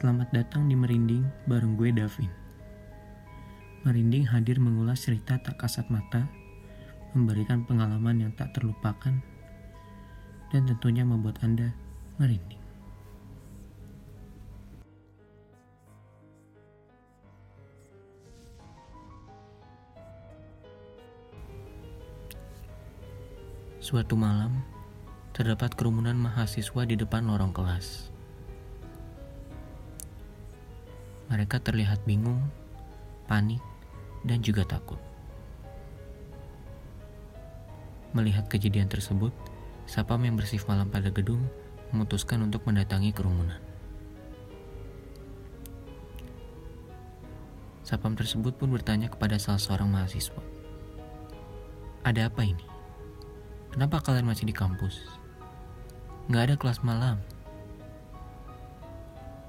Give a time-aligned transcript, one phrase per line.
[0.00, 2.32] Selamat datang di Merinding bareng gue Davin.
[3.84, 6.24] Merinding hadir mengulas cerita tak kasat mata,
[7.12, 9.12] memberikan pengalaman yang tak terlupakan,
[10.48, 11.76] dan tentunya membuat Anda
[12.16, 12.64] merinding.
[23.84, 24.64] Suatu malam,
[25.36, 28.16] terdapat kerumunan mahasiswa di depan lorong kelas.
[31.30, 32.42] Mereka terlihat bingung,
[33.30, 33.62] panik,
[34.26, 34.98] dan juga takut.
[38.10, 39.30] Melihat kejadian tersebut,
[39.90, 41.42] Sapam yang bersih malam pada gedung
[41.90, 43.58] memutuskan untuk mendatangi kerumunan.
[47.82, 50.38] Sapam tersebut pun bertanya kepada salah seorang mahasiswa.
[52.06, 52.62] Ada apa ini?
[53.74, 55.02] Kenapa kalian masih di kampus?
[56.30, 57.18] Nggak ada kelas malam.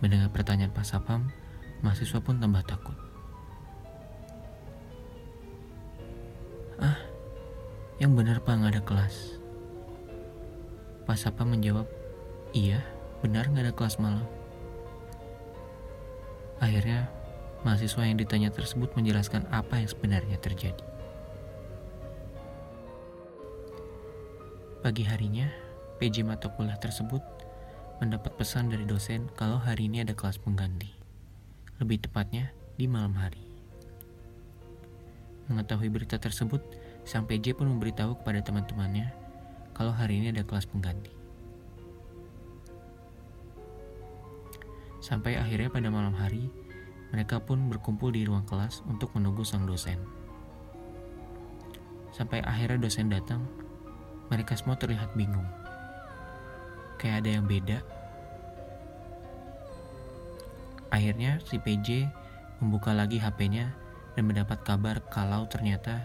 [0.00, 1.28] Mendengar pertanyaan Pak Sapam,
[1.82, 2.94] mahasiswa pun tambah takut.
[6.78, 6.98] Ah,
[7.98, 9.38] yang benar Pak nggak ada kelas.
[11.02, 11.90] Pak Sapam menjawab,
[12.54, 12.80] iya
[13.20, 14.26] benar nggak ada kelas malam.
[16.62, 17.10] Akhirnya,
[17.66, 20.86] mahasiswa yang ditanya tersebut menjelaskan apa yang sebenarnya terjadi.
[24.82, 25.50] Pagi harinya,
[25.98, 27.22] PJ mata kuliah tersebut
[27.98, 31.01] mendapat pesan dari dosen kalau hari ini ada kelas pengganti
[31.82, 33.42] lebih tepatnya di malam hari.
[35.50, 36.62] Mengetahui berita tersebut,
[37.02, 39.10] sang PJ pun memberitahu kepada teman-temannya
[39.74, 41.10] kalau hari ini ada kelas pengganti.
[45.02, 46.46] Sampai akhirnya pada malam hari,
[47.10, 49.98] mereka pun berkumpul di ruang kelas untuk menunggu sang dosen.
[52.14, 53.42] Sampai akhirnya dosen datang,
[54.30, 55.44] mereka semua terlihat bingung.
[57.02, 57.82] Kayak ada yang beda
[60.92, 62.12] Akhirnya si PJ
[62.60, 63.72] membuka lagi HP-nya
[64.12, 66.04] dan mendapat kabar kalau ternyata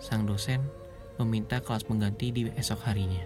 [0.00, 0.64] sang dosen
[1.20, 3.20] meminta kelas pengganti di esok harinya.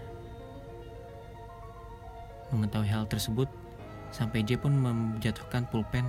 [2.50, 3.46] Mengetahui hal tersebut,
[4.10, 6.02] sang PJ pun menjatuhkan pulpen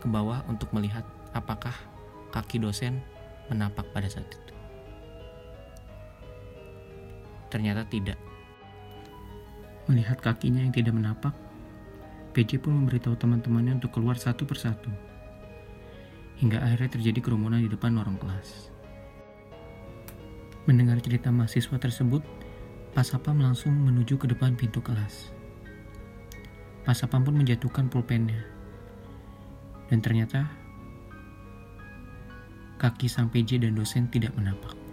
[0.00, 1.04] ke bawah untuk melihat
[1.36, 1.76] apakah
[2.32, 3.04] kaki dosen
[3.52, 4.52] menapak pada saat itu.
[7.52, 8.16] Ternyata tidak.
[9.84, 11.36] Melihat kakinya yang tidak menapak,
[12.34, 14.90] PJ pun memberitahu teman-temannya untuk keluar satu persatu.
[16.42, 18.74] Hingga akhirnya terjadi kerumunan di depan lorong kelas.
[20.66, 22.26] Mendengar cerita mahasiswa tersebut,
[22.90, 23.06] Pak
[23.38, 25.30] langsung menuju ke depan pintu kelas.
[26.82, 28.44] Pak pun menjatuhkan pulpennya.
[29.86, 30.50] Dan ternyata
[32.82, 34.83] kaki sang PJ dan dosen tidak menapak.